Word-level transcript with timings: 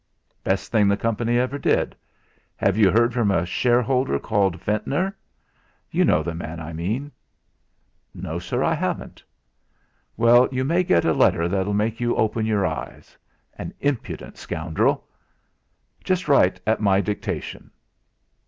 "Best 0.43 0.71
thing 0.71 0.87
the 0.87 0.97
company 0.97 1.37
ever 1.37 1.59
did. 1.59 1.95
Have 2.55 2.75
you 2.75 2.89
heard 2.89 3.13
from 3.13 3.29
a 3.29 3.45
shareholder 3.45 4.17
called 4.17 4.59
Ventnor. 4.59 5.15
You 5.91 6.03
know 6.05 6.23
the 6.23 6.33
man 6.33 6.59
I 6.59 6.73
mean?" 6.73 7.11
"No, 8.11 8.39
sir. 8.39 8.63
I 8.63 8.73
haven't." 8.73 9.21
"Well! 10.17 10.49
You 10.51 10.63
may 10.65 10.83
get 10.83 11.05
a 11.05 11.13
letter 11.13 11.47
that'll 11.47 11.75
make 11.75 11.99
you 11.99 12.15
open 12.15 12.47
your 12.47 12.65
eyes. 12.65 13.15
An 13.59 13.75
impudent 13.79 14.39
scoundrel! 14.39 15.05
Just 16.03 16.27
write 16.27 16.59
at 16.65 16.81
my 16.81 16.99
dictation." 16.99 17.69